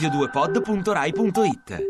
[0.00, 1.88] radio2pod.rai.it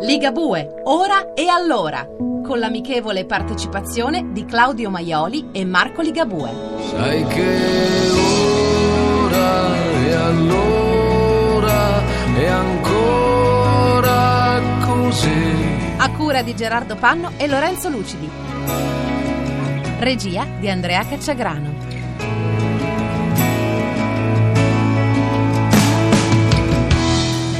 [0.00, 2.04] Ligabue, ora e allora,
[2.42, 6.50] con l'amichevole partecipazione di Claudio Maioli e Marco Ligabue.
[6.90, 7.58] Sai che
[9.20, 12.02] ora e allora
[12.34, 15.60] è ancora così.
[15.98, 18.28] A cura di Gerardo Panno e Lorenzo Lucidi.
[20.00, 21.91] Regia di Andrea Cacciagrano.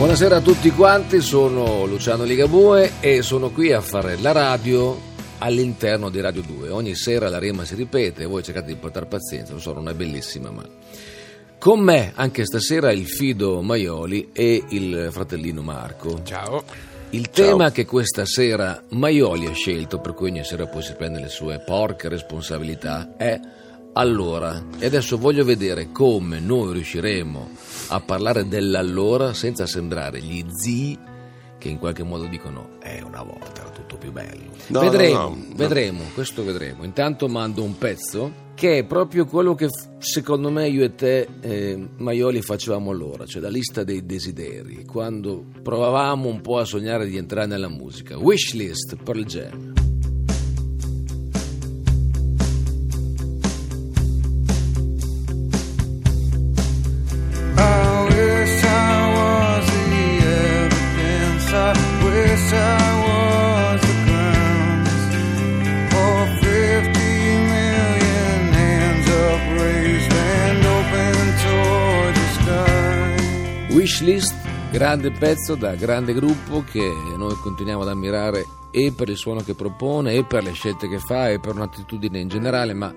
[0.00, 4.98] Buonasera a tutti quanti, sono Luciano Ligabue e sono qui a fare la radio
[5.36, 6.70] all'interno di Radio 2.
[6.70, 9.90] Ogni sera la rima si ripete e voi cercate di portare pazienza, lo so, non
[9.90, 10.66] è bellissima, ma...
[11.58, 16.22] Con me anche stasera il Fido Maioli e il fratellino Marco.
[16.22, 16.64] Ciao.
[17.10, 21.20] Il tema che questa sera Maioli ha scelto, per cui ogni sera poi si prende
[21.20, 23.38] le sue porche responsabilità, è
[23.94, 24.62] allora.
[24.78, 27.48] E adesso voglio vedere come noi riusciremo
[27.88, 30.98] a parlare dell'allora senza sembrare gli zii
[31.60, 34.50] che in qualche modo dicono eh una volta era tutto più bello.
[34.68, 36.84] No, vedremo, no, no, vedremo, questo vedremo.
[36.84, 41.88] Intanto mando un pezzo che è proprio quello che secondo me io e te eh,
[41.96, 47.16] Maioli facevamo allora, cioè la lista dei desideri, quando provavamo un po' a sognare di
[47.16, 48.18] entrare nella musica.
[48.18, 49.79] Wishlist per il Jam.
[74.00, 74.34] Wishlist,
[74.70, 76.80] grande pezzo da grande gruppo che
[77.18, 80.98] noi continuiamo ad ammirare e per il suono che propone e per le scelte che
[80.98, 82.94] fa e per un'attitudine in generale, ma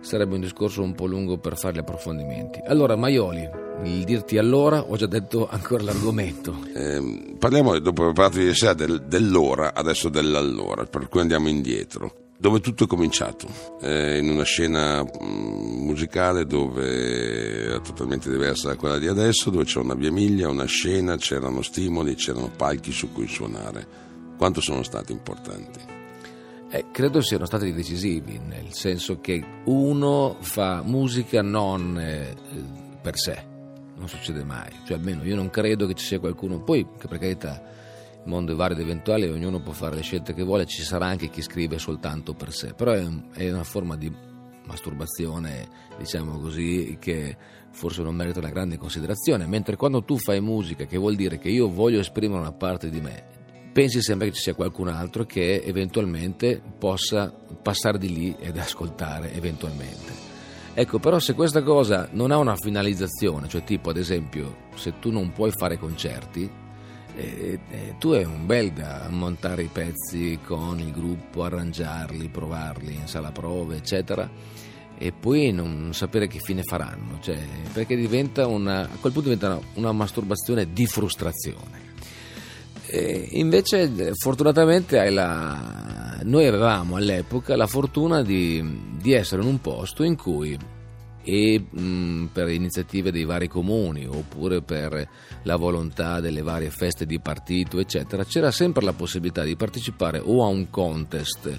[0.00, 2.60] sarebbe un discorso un po' lungo per fare gli approfondimenti.
[2.66, 3.48] Allora, Maioli,
[3.84, 6.54] il dirti allora, ho già detto ancora l'argomento.
[6.74, 12.21] Ehm, parliamo, dopo aver parlato ieri sera, del- dell'ora, adesso dell'allora, per cui andiamo indietro.
[12.42, 13.46] Dove tutto è cominciato,
[13.82, 19.62] Eh, in una scena mm, musicale dove era totalmente diversa da quella di adesso, dove
[19.62, 23.86] c'era una via miglia, una scena, c'erano stimoli, c'erano palchi su cui suonare.
[24.36, 25.78] Quanto sono stati importanti?
[26.68, 32.34] Eh, credo siano stati decisivi, nel senso che uno fa musica non eh,
[33.00, 33.40] per sé,
[33.96, 37.18] non succede mai, cioè almeno io non credo che ci sia qualcuno, poi che per
[37.18, 37.62] carità
[38.24, 41.28] mondo è vario ed eventuale, ognuno può fare le scelte che vuole, ci sarà anche
[41.28, 44.12] chi scrive soltanto per sé, però è, è una forma di
[44.64, 45.68] masturbazione,
[45.98, 47.36] diciamo così, che
[47.70, 51.48] forse non merita una grande considerazione, mentre quando tu fai musica, che vuol dire che
[51.48, 53.24] io voglio esprimere una parte di me,
[53.72, 57.32] pensi sempre che ci sia qualcun altro che eventualmente possa
[57.62, 60.30] passare di lì ed ascoltare eventualmente.
[60.74, 65.10] Ecco, però se questa cosa non ha una finalizzazione, cioè tipo ad esempio se tu
[65.10, 66.50] non puoi fare concerti,
[67.16, 72.94] eh, eh, tu è un bel da montare i pezzi con il gruppo, arrangiarli, provarli
[72.94, 74.28] in sala prove, eccetera,
[74.96, 77.38] e poi non sapere che fine faranno, cioè,
[77.72, 81.90] perché diventa una, a quel punto diventa una, una masturbazione di frustrazione.
[82.86, 86.20] Eh, invece, fortunatamente, la...
[86.24, 88.62] noi avevamo all'epoca la fortuna di,
[89.00, 90.58] di essere in un posto in cui,
[91.24, 95.08] e mh, per iniziative dei vari comuni oppure per
[95.42, 100.44] la volontà delle varie feste di partito, eccetera, c'era sempre la possibilità di partecipare o
[100.44, 101.56] a un contest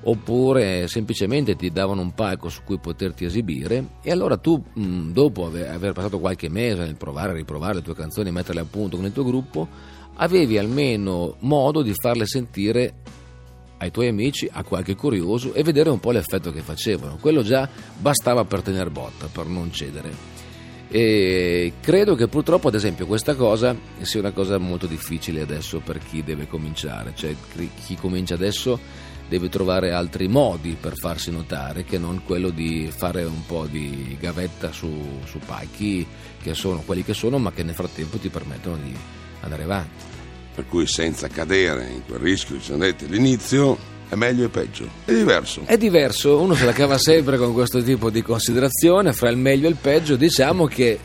[0.00, 5.46] oppure semplicemente ti davano un palco su cui poterti esibire e allora tu mh, dopo
[5.46, 8.64] ave- aver passato qualche mese nel provare a riprovare le tue canzoni e metterle a
[8.64, 9.68] punto con il tuo gruppo
[10.14, 12.94] avevi almeno modo di farle sentire
[13.78, 17.16] ai tuoi amici, a qualche curioso e vedere un po' l'effetto che facevano.
[17.20, 17.68] Quello già
[17.98, 20.36] bastava per tenere botta, per non cedere.
[20.90, 25.98] E credo che purtroppo, ad esempio, questa cosa sia una cosa molto difficile adesso per
[25.98, 27.34] chi deve cominciare, cioè
[27.84, 28.78] chi comincia adesso
[29.28, 34.16] deve trovare altri modi per farsi notare che non quello di fare un po' di
[34.18, 34.90] gavetta su,
[35.24, 36.06] su palchi
[36.40, 38.96] che sono quelli che sono, ma che nel frattempo ti permettono di
[39.42, 40.16] andare avanti.
[40.58, 43.78] Per cui senza cadere in quel rischio che ci siamo detti all'inizio,
[44.08, 44.88] è meglio e peggio.
[45.04, 45.62] È diverso.
[45.64, 49.68] È diverso, uno se la cava sempre con questo tipo di considerazione, fra il meglio
[49.68, 50.98] e il peggio, diciamo che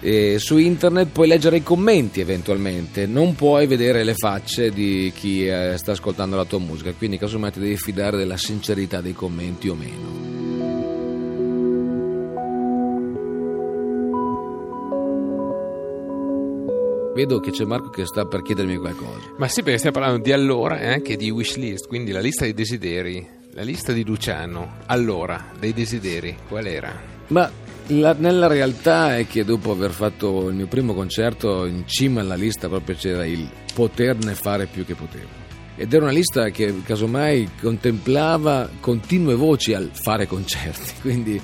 [0.00, 5.46] eh, su internet puoi leggere i commenti eventualmente, non puoi vedere le facce di chi
[5.46, 9.68] eh, sta ascoltando la tua musica, quindi casomai ti devi fidare della sincerità dei commenti
[9.68, 10.19] o meno.
[17.20, 19.34] Vedo che c'è Marco che sta per chiedermi qualcosa.
[19.36, 22.54] Ma sì, perché stiamo parlando di allora e anche di wishlist, quindi la lista dei
[22.54, 26.98] desideri, la lista di Luciano, allora, dei desideri, qual era?
[27.26, 27.50] Ma
[27.88, 32.36] La- nella realtà è che dopo aver fatto il mio primo concerto in cima alla
[32.36, 35.28] lista proprio c'era il poterne fare più che potevo.
[35.76, 41.38] Ed era una lista che casomai contemplava continue voci al fare concerti, quindi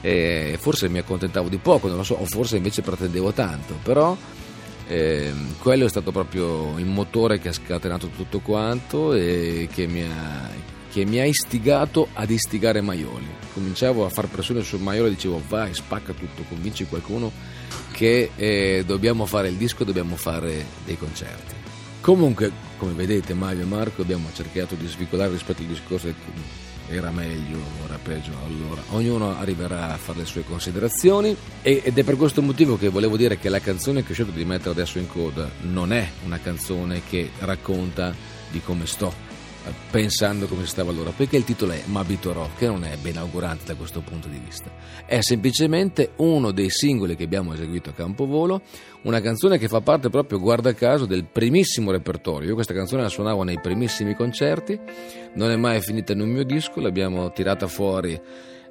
[0.00, 4.16] eh, forse mi accontentavo di poco, non lo so, o forse invece pretendevo tanto, però
[4.92, 10.02] ehm, quello è stato proprio il motore che ha scatenato tutto quanto e che mi
[10.02, 10.50] ha,
[10.90, 13.28] che mi ha istigato ad istigare Maioli.
[13.54, 17.32] Cominciavo a far pressione su Maioli e dicevo vai, spacca tutto, convinci qualcuno
[17.92, 21.54] che eh, dobbiamo fare il disco, dobbiamo fare dei concerti.
[22.00, 26.14] Comunque, come vedete, Mario e Marco abbiamo cercato di svicolare rispetto al discorso che
[26.88, 32.16] era meglio, ora peggio, allora ognuno arriverà a fare le sue considerazioni ed è per
[32.16, 35.08] questo motivo che volevo dire che la canzone che ho scelto di mettere adesso in
[35.08, 38.14] coda non è una canzone che racconta
[38.50, 39.31] di come sto
[39.90, 43.74] pensando come stavo allora, perché il titolo è M'abituerò, che non è ben augurante da
[43.74, 44.70] questo punto di vista.
[45.06, 48.62] È semplicemente uno dei singoli che abbiamo eseguito a Campovolo,
[49.02, 52.48] una canzone che fa parte proprio, guarda caso, del primissimo repertorio.
[52.48, 54.78] Io questa canzone la suonavo nei primissimi concerti,
[55.34, 58.20] non è mai finita in un mio disco, l'abbiamo tirata fuori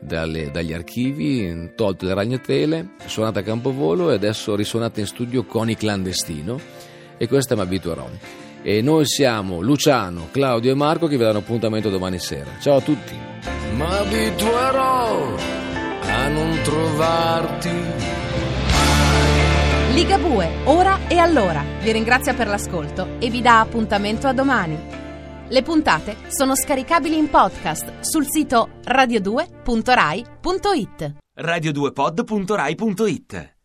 [0.00, 5.68] dalle- dagli archivi, tolto le ragnatele, suonata a Campovolo e adesso risuonata in studio con
[5.68, 6.58] i clandestino
[7.16, 8.08] e questa mi abituerò.
[8.62, 12.50] E noi siamo Luciano, Claudio e Marco che vi danno appuntamento domani sera.
[12.60, 13.14] Ciao a tutti.
[13.74, 15.34] Mi abituerò
[16.02, 17.70] a non trovarti.
[19.92, 21.64] Ligabue, ora e allora.
[21.80, 24.96] Vi ringrazia per l'ascolto e vi dà appuntamento a domani.
[25.48, 31.14] Le puntate sono scaricabili in podcast sul sito radio2.rai.it.
[31.40, 33.57] radio2pod.rai.it